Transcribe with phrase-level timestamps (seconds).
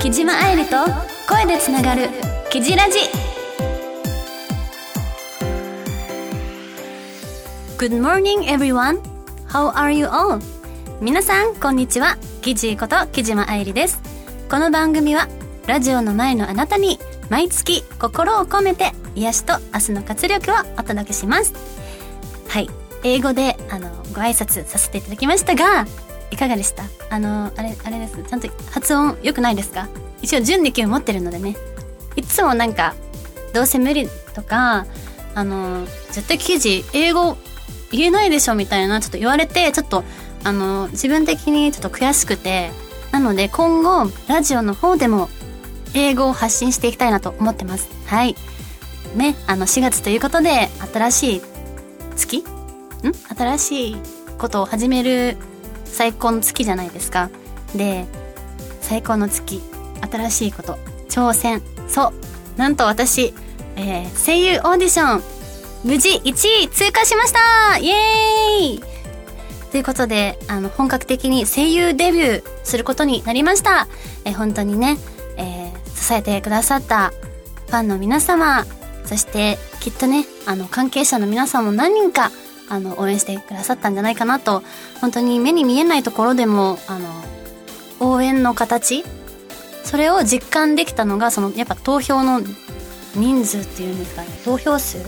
[0.00, 0.76] 木島愛理と
[1.28, 2.08] 声でつながる
[2.50, 2.98] 「キジラジ」
[7.76, 9.00] Good morning everyone.
[9.48, 10.40] How are you all?
[11.00, 12.16] 皆さんこんにちは。
[12.42, 14.00] キジこと木島愛理です。
[14.50, 15.28] この番組は
[15.66, 16.98] ラジオの前のあなたに
[17.28, 21.52] 毎月心を込めて癒しと明日の活力をお届けします。
[22.50, 22.68] はい。
[23.04, 25.86] 英語であのご挨拶させていただきましたが
[26.30, 26.82] いかがでした？
[27.08, 29.88] あのあれあれですちゃんと発音良くないですか？
[30.20, 31.56] 一応準2級持ってるのでね。
[32.16, 32.94] いつもなんか
[33.54, 34.84] どうせ無理とか
[35.34, 37.36] あの絶対記事英語
[37.92, 40.02] 言えないでしょみたいなちょっと言われてちょっと
[40.44, 42.70] あの自分的にちょっと悔しくて
[43.12, 45.28] なので今後ラジオの方でも
[45.94, 47.88] 英語を発信していきたいなと思ってます。
[48.06, 48.34] はい。
[49.14, 51.42] ねあの4月ということで新しい
[52.20, 52.44] 月ん？
[53.36, 53.96] 新しい
[54.38, 55.36] ことを始める
[55.84, 57.30] 最高の月じゃないですか。
[57.74, 58.06] で
[58.80, 59.62] 最高の月
[60.10, 61.62] 新しいこと挑戦。
[61.88, 62.12] そう。
[62.58, 63.34] なんと私、
[63.76, 65.22] えー、声優オーディション
[65.84, 67.78] 無事1位通過しました。
[67.78, 68.82] イエーイ！
[69.70, 73.86] ということであの本格的に声優デビューすることになりました、
[74.24, 74.98] えー、本当にね、
[75.36, 77.12] えー、支えてくださった
[77.68, 78.66] ファンの皆様
[79.04, 82.30] そしてきっとねあの関係者の皆さんも何人か
[82.68, 84.62] あの応援してくださったんじゃないかなと
[85.00, 87.08] 本当に目に見えないところでもあの
[88.12, 89.04] 応援の形
[89.82, 92.40] それを実感できたのがそのやっぱ投票の
[93.14, 94.98] 人数っていうんですかね投票数？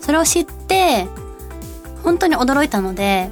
[0.00, 1.06] それを知って
[2.02, 3.30] 本当に驚いたので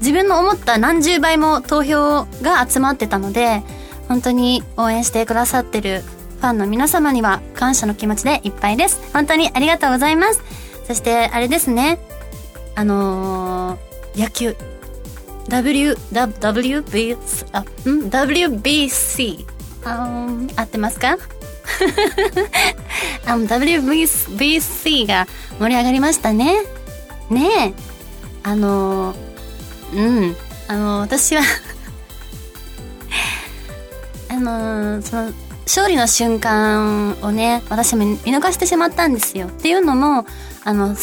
[0.00, 3.62] 自分の思った何十倍も投票が集まってたので
[4.08, 10.42] 本当に応援してくださってるァンの皆様には感謝の気持ちでいっぱいです本当にありがとうございます
[10.86, 11.98] そしてあれですね
[12.74, 14.56] あのー、野球
[15.48, 17.16] W、W、B、
[17.52, 17.64] あ、ん
[18.08, 19.44] ?WBC。
[19.84, 21.18] あ合ってますか？
[23.26, 25.26] あの WBC が
[25.58, 26.62] 盛り上がりましたね。
[27.28, 27.74] ねえ。
[28.44, 30.36] あのー、うん。
[30.68, 31.42] あのー、私は
[34.30, 35.32] あのー、その、
[35.64, 39.46] 勝利の瞬間をね、私も見逃してしまったんですよ。
[39.46, 40.26] っていうのも、
[40.64, 40.94] あの、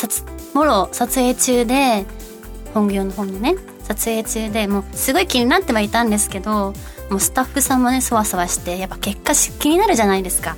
[0.53, 2.05] もろ撮影中で
[2.73, 6.73] 本業の方のね撮影中でもうすごい気になってはいたんですけど
[7.09, 10.57] もうスタッフさんもねそわそわしてやっぱ結果気になるじゃないですか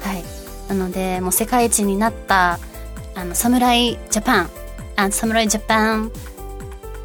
[0.00, 0.22] はい
[0.68, 2.58] なのでもう世界一になった
[3.14, 4.50] あの侍ジャパン
[4.96, 6.12] あ侍ジャパン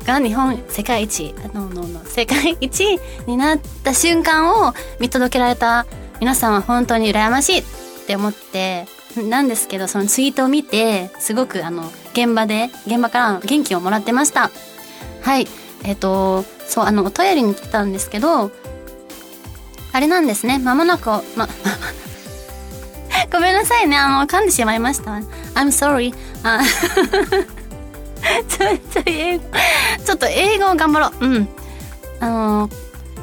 [0.04, 5.86] が日本世界一ののの世界一になった瞬間を見届けられた
[6.20, 7.64] 皆さんは本当に羨ましいっ
[8.08, 8.86] て思って
[9.18, 11.84] なんですけどそのツイートを見てすごくあの
[12.14, 14.50] 現場で現場から元気をもらってました。
[15.22, 15.48] はい。
[15.84, 18.52] えっ、ー、とそうあのお便りに来たんですけど
[19.92, 20.60] あれなんですね。
[20.60, 21.48] まもなくま
[23.32, 23.98] ごめんなさいね。
[23.98, 25.12] あの噛んでしまいました。
[25.56, 26.14] I'm sorry
[28.48, 29.44] ちょちょ英語
[30.06, 31.50] ちょっと英語を頑張ろううん
[32.20, 32.70] あの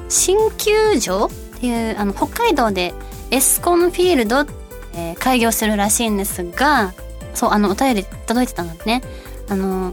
[0.09, 2.95] 新球場っていうあの北海道で
[3.31, 4.47] エスコンフィールド
[4.93, 6.93] えー、開業するらしいんですが、
[7.33, 9.03] そう、あの、お便り届いてたのね。
[9.49, 9.93] あの、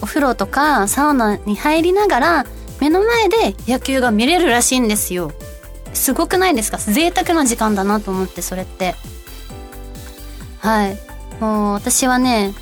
[0.00, 2.46] お風呂とかサウナに入りながら、
[2.80, 5.32] 目の前で野球が見れるらしいんですよ。
[5.94, 6.78] すごくないですか？
[6.78, 8.94] 贅沢な時間だなと思って、それって。
[10.60, 10.96] はい。
[11.40, 12.54] もう、私はね、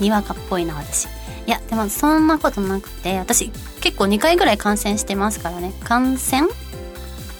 [0.00, 1.06] にわかっぽいな、私。
[1.46, 3.50] いや、でもそんなことなくて、私
[3.80, 5.72] 結構2回ぐらい感染してますからね。
[5.84, 6.48] 感染？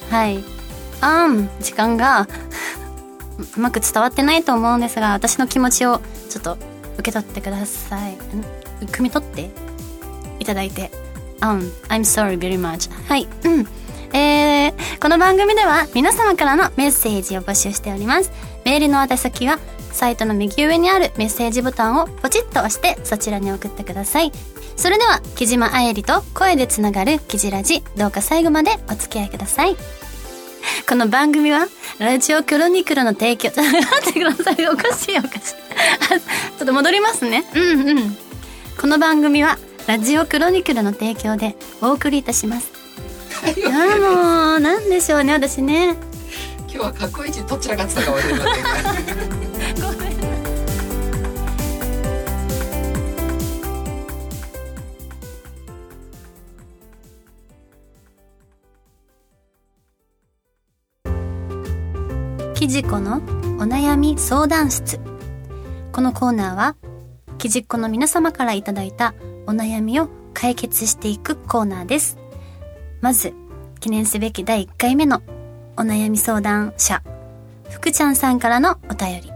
[0.09, 0.43] はい。
[1.01, 2.27] あん、時間が
[3.55, 6.57] うまく伝わってないと思うんですが私の気持ちをちょっと
[6.97, 8.17] 受け取ってください。
[8.87, 9.49] 汲み取って？
[10.39, 10.91] いただいて。
[11.41, 13.27] Um, I'm sorry very much はい。
[13.43, 13.67] うん。
[14.11, 18.31] えー、この番組では皆様からのメッセージを募集しております。
[18.65, 19.59] メールの宛先は
[19.91, 24.31] サイトの右上にあるメッセージボタンをポチッと押してそちらに送ってください
[24.75, 29.75] それでは木島愛理と声でつながるキジラジどうか最後までお付き合いください
[30.87, 31.67] この番組は、
[31.99, 34.67] ラジオクロニクルの提供、ちょっと待ってください。
[34.67, 35.39] おかしいおかしい。
[35.39, 37.45] ちょっと戻りますね。
[37.53, 38.17] うんうん。
[38.79, 39.57] この番組は、
[39.87, 42.71] ラジオクロニクルの提供でお送りいたします。
[43.55, 45.95] いやもう、なんでしょうね、私ね。
[46.67, 49.48] 今日は過去一どちらが伝わるません
[62.59, 63.19] きじこのお
[63.61, 64.99] 悩み相談室
[65.93, 66.75] このコーナーは
[67.37, 69.15] きじっこの皆様からいただいた
[69.47, 72.17] お悩みを解決していくコーナーです。
[72.99, 73.33] まず、
[73.79, 75.21] 記念すべき第1回目の
[75.77, 77.01] お悩み相談者、
[77.69, 79.31] 福ちゃんさんからのお便り。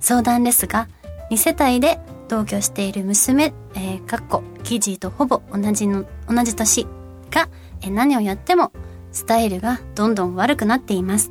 [0.00, 0.88] 相談ですが、
[1.30, 6.86] 2世帯で同居している娘、えー、かっこ、キジとほぼ同じの、同じ年
[7.30, 7.50] が、
[7.82, 8.72] えー、何をやっても、
[9.12, 11.30] スタイルがどんどん悪くなっています。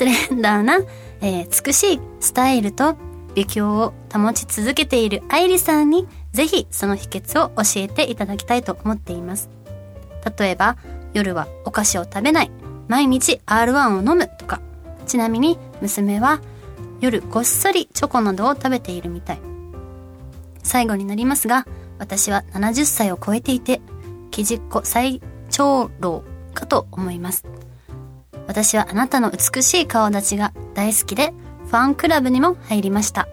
[0.00, 0.78] スレンダーな、
[1.20, 2.96] えー、美しいスタイルと
[3.34, 9.50] 美強を保ち続けている愛理さんに、ぜひその秘訣を教えていただきたいと思っています。
[10.38, 10.78] 例えば、
[11.12, 12.50] 夜はお菓子を食べない、
[12.88, 14.62] 毎日 R1 を飲むとか、
[15.06, 16.40] ちなみに娘は
[17.02, 19.40] 夜こっそりチョコなどを食べているみたい。
[20.62, 21.66] 最後になりますが、
[21.98, 23.82] 私は70歳を超えていて、
[24.30, 25.20] きじっこ最
[25.50, 26.24] 長老
[26.54, 27.44] かと思います。
[28.50, 31.32] 私はあなたの美しい顔立ちが大好きで、
[31.68, 33.28] ファンクラブにも入りました。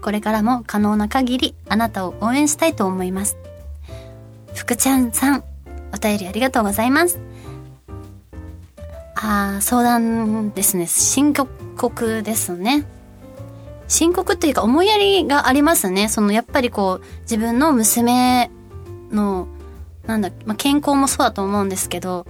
[0.00, 3.36] これからも可能な限りあなたを応援したいと思います。
[4.54, 5.44] 福ちゃんさん、
[5.92, 7.20] お便りありがとうございます。
[9.14, 10.86] あ相談ですね。
[10.86, 12.86] 深刻ですね。
[13.88, 16.08] 深刻っていうか思いやりがありますね。
[16.08, 18.50] そのやっぱりこう自分の娘
[19.10, 19.48] の
[20.06, 22.26] なんだ、まあ、健康もそうだと思うんですけど、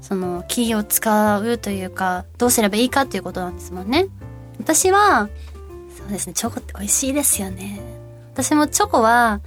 [0.00, 4.06] その気を使うというか、どうすればいいかっていうことなんですもんね。
[4.60, 5.28] 私は、
[5.96, 7.80] そうですね、チョコって美味しいですよね。
[8.32, 9.40] 私もチョコは、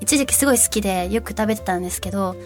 [0.00, 2.36] 一時期すごい好きでよく食べてたんですけど、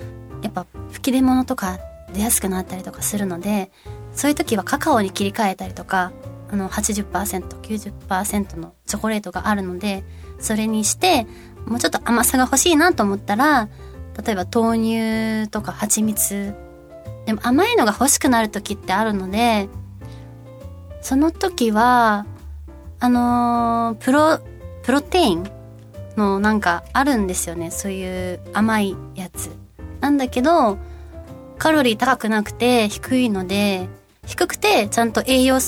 [0.43, 1.79] やっぱ吹き出物とか
[2.13, 3.71] 出やすくなったりとかするので、
[4.15, 6.13] そういう時はカカオに切り替えたりとか、
[6.51, 10.05] あの80%、90%のチョコレートがあるので、
[10.39, 11.27] それにして、
[11.67, 13.69] もうちょっと甘さが欲しいなと思ったら、
[14.25, 14.79] 例えば豆
[15.45, 16.55] 乳とか蜂蜜。
[17.29, 19.69] でも甘いのが欲しくなる時ってあるので、
[21.03, 22.25] その時は、
[23.01, 24.41] あのー、プロ、
[24.83, 25.51] プロテイン
[26.17, 27.71] のなんかあるんですよね。
[27.71, 29.51] そういう甘いやつ。
[30.01, 30.79] なんだけど、
[31.59, 33.91] カロリー高くなくて低いので、
[34.25, 35.59] 低くてちゃんと栄養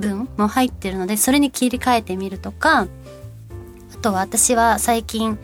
[0.00, 2.88] 分も入ってるので、それに切り替えてみるとか、あ
[4.02, 5.38] とは私は最近、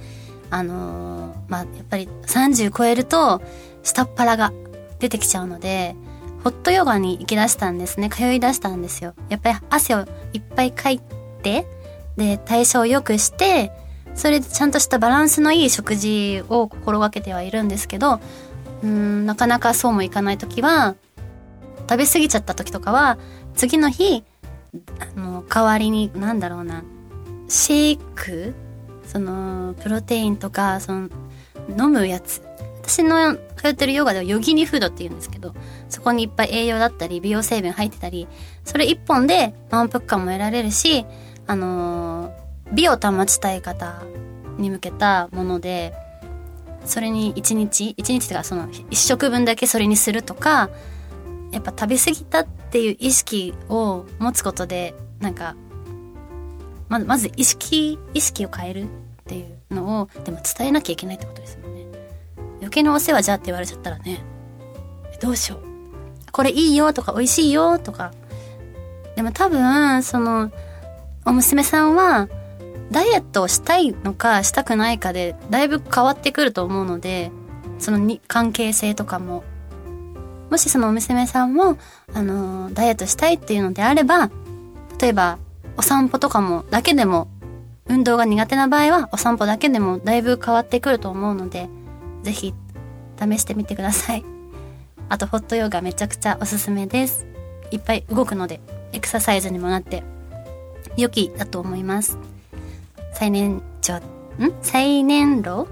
[0.51, 3.41] あのー、まあ、やっぱり30超えると、
[3.85, 4.53] 下っ腹が
[5.03, 5.97] 出てきちゃうので、
[6.45, 8.09] ホットヨガに行き出したんですね。
[8.09, 9.15] 通い出したんですよ。
[9.29, 11.01] やっぱり汗をいっぱいかい
[11.43, 11.67] て、
[12.17, 13.73] で、代謝を良くして、
[14.15, 18.21] それでちゃんとしたバランスのいい食事を心がけてはいるんですけど、
[18.83, 20.95] うん、なかなかそうもいかない時は、
[21.89, 23.19] 食べ過ぎちゃった時とかは、
[23.55, 24.25] 次の日、
[24.99, 26.85] あの、代わりに、なんだろうな、
[27.49, 28.55] シェイク？
[29.07, 31.09] その、プロテインとか、その、
[31.79, 32.43] 飲むやつ。
[32.83, 35.55] 私の通ってるヨガではヨギニフードって言うんですけど、
[35.89, 38.27] そこにいっぱい栄養だったり、美容成分入ってたり、
[38.65, 41.07] それ一本で満腹感も得られるし、
[41.47, 44.03] あのー、美を保ちたい方
[44.59, 45.95] に向けたもので、
[46.85, 50.69] それに一日、一日とかその一食分だけそれにするとか、
[51.53, 55.55] やっぱ食べ過ぎたっていう意識を持つことで、なんか、
[56.89, 58.87] ままず意識、意識を変えるっ
[59.27, 61.72] ていうのを、でも伝えなきゃいけないってことですね。
[62.73, 64.25] 余計なお世話じゃって言われちゃったらね、
[65.21, 65.63] どうしよう。
[66.33, 68.13] これいいよとか美味しいよとか。
[69.15, 70.51] でも多分、その、
[71.27, 72.29] お娘さんは、
[72.91, 77.31] ダイエットをしたいのかしたくないかでだいぶ変わってくると思うので
[77.79, 79.45] そのに関係性とかも
[80.51, 81.79] もしそのお娘さんも
[82.13, 84.31] あのダイエットしたいっていうのであれば
[85.01, 85.39] 例えば
[85.79, 87.29] お散歩とかもだけでも
[87.87, 91.71] 運動が苦手な場合はお散歩だけでもだいぶ変わってくると思うので
[92.23, 92.55] ぜひ
[93.19, 94.25] 試してみてください
[95.09, 97.27] あとホットヨガめちゃくちゃおすすめです
[97.71, 98.61] いっぱい動くので
[98.93, 100.03] エクササイズにもなって
[100.97, 102.19] 良きだと思います
[103.13, 104.03] 最年長、ん？
[104.63, 105.69] 最年老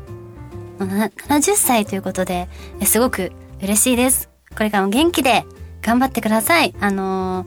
[0.78, 2.48] ？70歳ということで、
[2.84, 4.28] すごく嬉しいです。
[4.56, 5.44] これからも元気で
[5.82, 6.74] 頑張ってください。
[6.80, 7.46] あの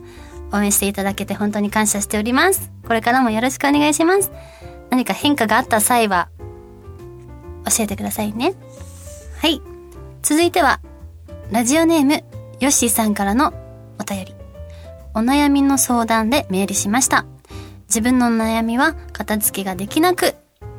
[0.50, 2.70] ー、応援していただけて本当に感謝しております。
[2.86, 4.30] これからもよろしくお願いします。
[4.90, 6.28] 何か変化があった際は、
[7.64, 8.54] 教えてくださいね。
[9.44, 9.60] はい。
[10.22, 10.80] 続いては、
[11.50, 12.24] ラジオネーム、
[12.60, 13.52] ヨッシーさんからの
[14.00, 14.34] お便り。
[15.12, 17.26] お悩みの相談でメールしました。
[17.88, 20.34] 自分の悩みは片付けができなく、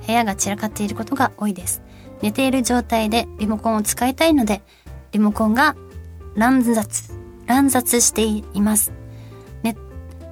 [0.08, 1.84] 部屋が散らかっていることが多いです。
[2.24, 4.64] 寝ている状態でリモコンを使いたいので、
[5.12, 5.76] リモコンが
[6.36, 7.14] 乱雑、
[7.46, 8.92] 乱雑しています。
[9.62, 9.78] ね、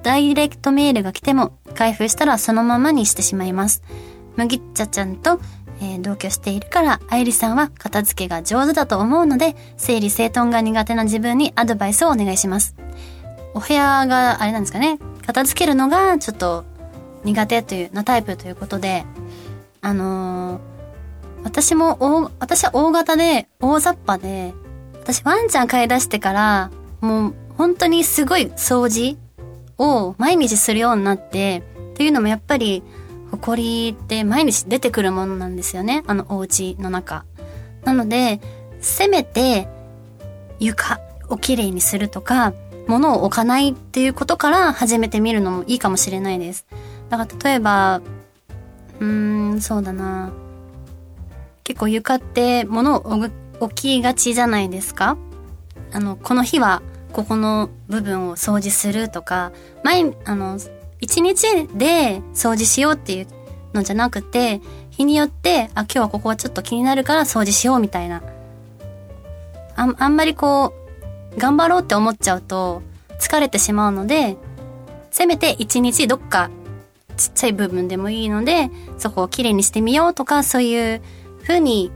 [0.02, 3.84] ダイレクトメールが来ても開封したらそのままにしてしまいます。
[4.34, 5.38] 麦茶ちゃんと、
[5.80, 12.74] えー、同居しているから、愛理さんは片付けが上手だと思うので、整理整頓が苦手な自分にアドバイスをお願いします。
[13.54, 16.64] お部屋があれなんですかね片付けるのがちょっと
[17.22, 19.04] 苦手というなタイプということで、
[19.80, 20.74] あのー
[21.44, 24.54] 私も大、私は大型で、大雑把で、
[24.94, 29.18] 私ワンちゃん飼い出してから、もう本当にすごい掃除
[29.78, 31.62] を毎日するようになって、
[31.92, 32.82] っていうのもやっぱり、
[33.36, 36.02] 埃って毎日出てくるものなんですよね。
[36.06, 37.24] あのお家の中。
[37.84, 38.40] なので、
[38.80, 39.68] せめて
[40.60, 42.52] 床をきれいにするとか、
[42.86, 46.66] 物を置かないっていうことから始めてみるのもいいかもしれないです。
[47.08, 48.02] だから例えば、
[49.00, 50.32] うーん、そうだな。
[51.64, 55.16] 結構床って物を置きがちじゃないですか
[55.92, 60.58] あの、この日はここの部分を掃除するとか、毎、あの、
[61.04, 63.26] 一日で掃除しようっていう
[63.74, 68.22] のじゃなくて、日によって、あ、今日はここはちょっと気になるから掃除しようみたいな。
[69.76, 70.72] あんあんまりこ
[71.36, 72.80] う、頑張ろうって思っちゃうと
[73.20, 74.38] 疲れてしまうので、
[75.10, 76.48] せめて一日どっか
[77.18, 81.02] ちっちゃい部分でもいいので、そこをきれいにしてみようとか、そういう
[81.42, 81.92] 風に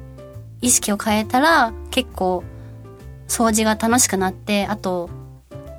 [0.61, 2.45] 意識を変えたら結構
[3.27, 5.09] 掃除が楽しくなって、あと、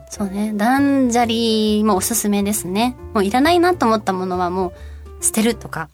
[0.10, 2.98] そうね、断捨離もおすすめですね。
[3.14, 4.74] もういらないなと思ったものはも
[5.20, 5.90] う捨てるとか、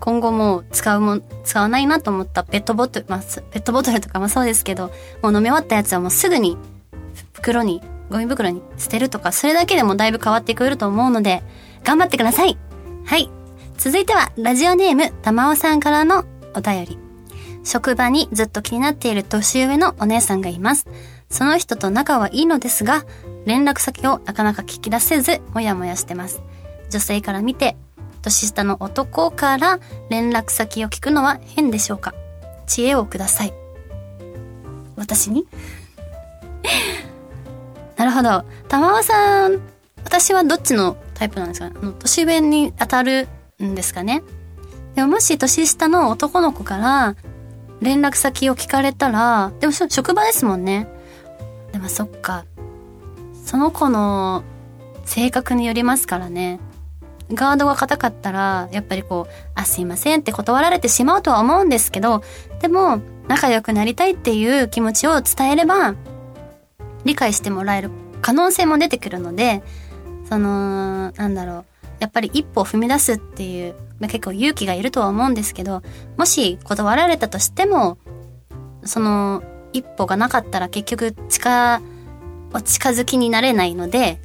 [0.00, 4.90] 今後もう使うもん、使わないなと思ったペットボトル、まあ、ペットボトルとかもそうですけど、
[5.22, 6.56] もう飲み終わったやつはもうすぐに
[7.34, 11.42] 袋に、ゴミ袋に捨てるとか、それだけでもだいぶ変わってくると思うので、
[11.84, 12.56] 頑張ってください
[13.04, 13.30] はい。
[13.76, 16.98] 続いては、ラジオネーム、たまおさんからのお便り。
[17.64, 20.86] 職場にずっと気になっている年上のお姉さんがいます。
[21.32, 23.04] その人と仲はいいのですが、
[23.46, 26.42] 連絡先をなかなか聞き出せず、もやもやしてます。
[26.90, 27.76] 女性から見て、
[28.20, 32.14] 年下の男から連絡先を聞くのは変でしょうか
[32.66, 33.54] 知恵をください。
[34.94, 35.48] 私に？
[37.96, 38.44] なるほど。
[38.68, 39.60] 玉尾さん、
[40.04, 41.76] 私はどっちのタイプなんですかね？
[41.82, 43.26] あの、年上に当たる
[43.62, 44.22] んですかね？
[44.94, 47.16] でももし年下の男の子から
[47.80, 50.86] 連絡先を聞かれたら、でも職場ですもんね。
[51.82, 52.44] でもそっか。
[53.44, 54.44] その子の
[55.04, 56.60] 性格によりますからね。
[57.32, 62.22] ガードが硬かったら、やっぱりこう、あ、すいませんって断られてしまうとは思うんですけど、
[62.60, 65.96] でも、仲良くなりたいっていう気持ちを伝えれば、
[67.04, 69.64] 理解してもらえる可能性も出てくるので、
[70.28, 71.64] その、なんだろう。
[71.98, 75.82] やっぱり一歩踏み出すっていう、まあ、結構勇気がいるとは思うんですけど、
[76.16, 77.98] もし断られたとしても、
[78.84, 81.80] その一歩がなかったら結局近、
[82.64, 84.20] 近づきになれないので、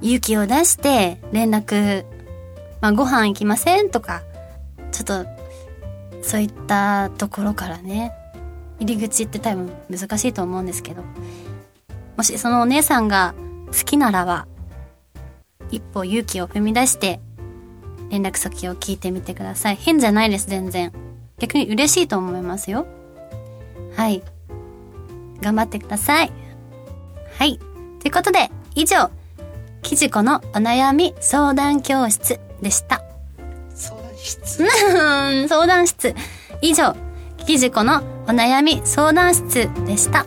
[0.00, 2.04] 勇気を出して連絡、
[2.80, 4.22] まあ、ご飯行きませんとか、
[4.92, 5.26] ちょっと、
[6.22, 8.12] そういったところからね、
[8.80, 11.02] 入り口って多分難しいと思うんですけど、
[12.16, 13.34] もしそのお姉さんが
[13.66, 14.46] 好きならば、
[15.70, 17.20] 一歩勇気を踏み出して、
[18.10, 19.76] 連絡先を聞いてみてください。
[19.76, 20.92] 変じゃないです、全然。
[21.38, 22.86] 逆に嬉しいと思いますよ。
[23.96, 24.22] はい。
[25.40, 26.32] 頑張ってください。
[27.38, 27.58] はい。
[28.00, 29.10] ということで、以上、
[29.82, 33.02] きじこのお悩み相談教室でした。
[33.74, 36.14] 相談室うん相談室。
[36.62, 36.96] 以上、
[37.46, 40.26] きじこのお悩み相談室でした。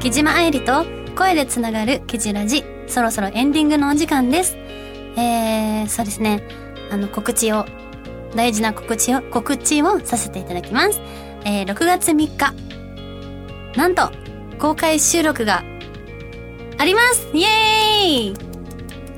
[0.00, 4.54] 木島愛理と声でつながるキジラジ、そろそろエンディングのお時間です。
[5.16, 6.42] えー、そうですね。
[6.90, 7.64] あの、告知を、
[8.34, 11.00] 大事な告知を、告知をさせていただきます。
[11.46, 12.52] えー、6月3日、
[13.78, 14.10] なんと、
[14.58, 15.64] 公開収録が
[16.78, 18.34] ありますイエーイ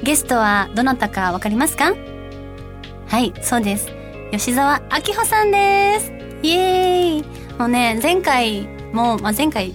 [0.04, 1.94] ゲストはどなたかわかりますか？
[3.08, 3.88] はい、そうです。
[4.30, 6.12] 吉沢明穂さんです
[6.42, 9.72] イエーイもうね、前回も、まあ、前回、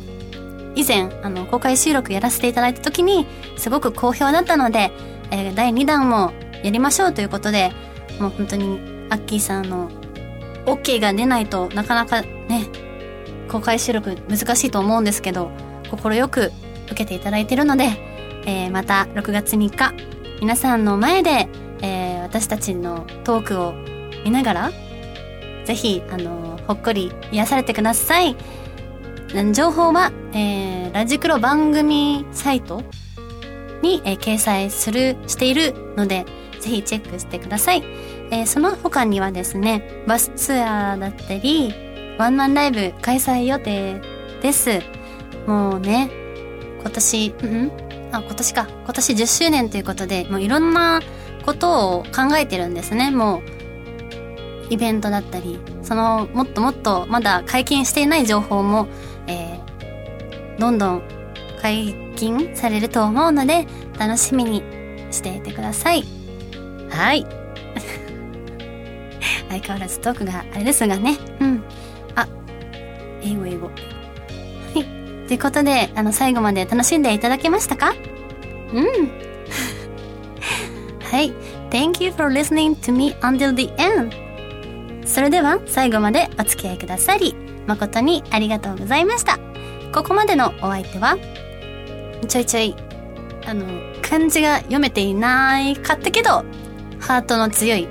[0.76, 3.28] 以前、あの、公開収録やらせていただいた時に、
[3.58, 4.92] すごく好評だったので、
[5.32, 6.32] えー第2弾も
[6.64, 7.72] やりましょうということで、
[8.20, 9.90] もう本当に、アッキーさんの
[10.66, 12.68] OK が出ないとなかなかね、
[13.50, 15.52] 公開収録難しいと思うんですけど、
[15.92, 16.52] 心よく
[16.86, 17.86] 受けていただいているので、
[18.46, 19.94] えーまた6月3日、
[20.42, 21.48] 皆さんの前で、
[21.82, 23.74] えー私たちのトークを
[24.26, 24.72] 見ながら、
[25.66, 28.36] ぜひ、あの、ほっこり癒されてください。
[29.54, 32.84] 情報は、えーラジクロ番組サイト
[33.82, 36.26] に、えー掲載する、しているので、
[36.60, 37.84] ぜひチェックしてください。
[38.32, 41.74] えーその他にはですね、バスツアーだったり、
[42.20, 44.02] ワンマンライブ開催予定
[44.42, 44.82] です。
[45.48, 46.10] もうね、
[46.82, 47.72] 今年、うん
[48.12, 48.68] あ、今年か。
[48.86, 51.02] 今年10周年ということで、もういろんな
[51.44, 53.42] ことを考えてるんですねもう
[54.70, 58.88] イベントだったりそのもっともっとまだ解禁していない情報も、
[60.60, 61.02] どんどん
[61.62, 63.66] 解禁されると思うので
[63.98, 64.64] 楽しみに
[65.12, 66.04] していてください。
[66.90, 67.26] はい。
[69.50, 71.18] 相変わらずトークがあれですがね。
[71.40, 71.64] うん。
[72.16, 72.28] あ
[73.22, 73.68] 英語英語。
[73.68, 73.72] は
[74.76, 75.28] い。
[75.28, 77.94] ということであの最後まで楽しんでいただけましたか？
[78.74, 78.86] うん。
[81.12, 81.32] はい。
[81.70, 84.12] Thank you for listening to me until the end.
[85.06, 87.36] それでは最後までお付き合いくださり
[87.68, 89.38] 誠にありがとうございました
[89.94, 91.18] ここまでのお相手は
[92.28, 92.76] ちょいちょい
[93.46, 93.66] あの
[94.02, 96.44] 漢字が読めていないかったけど
[97.00, 97.88] ハートの強い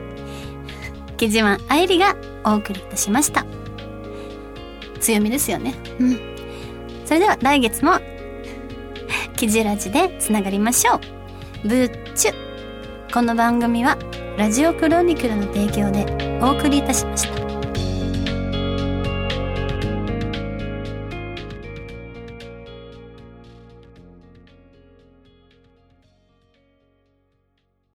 [1.17, 3.47] 木島愛理がお送りいたしました。
[5.01, 5.75] 強みですよね。
[6.01, 6.21] うん。
[7.05, 7.93] それでは来月も
[9.37, 10.97] キジラジでつながりましょ
[11.65, 11.69] う。
[11.69, 12.35] ブッチュ。
[13.13, 13.99] この番組は
[14.39, 17.42] ラジオクロニクルの提供でお送りいたしました。